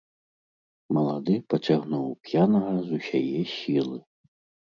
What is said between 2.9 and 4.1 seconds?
усяе сілы.